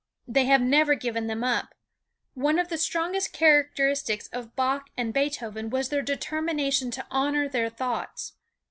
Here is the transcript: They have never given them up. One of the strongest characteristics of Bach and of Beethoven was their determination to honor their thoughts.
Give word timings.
They 0.27 0.45
have 0.45 0.61
never 0.63 0.95
given 0.95 1.27
them 1.27 1.43
up. 1.43 1.75
One 2.33 2.57
of 2.57 2.69
the 2.69 2.77
strongest 2.79 3.33
characteristics 3.33 4.29
of 4.29 4.55
Bach 4.55 4.89
and 4.97 5.09
of 5.09 5.13
Beethoven 5.13 5.69
was 5.69 5.89
their 5.89 6.01
determination 6.01 6.89
to 6.89 7.05
honor 7.11 7.47
their 7.47 7.69
thoughts. 7.69 8.33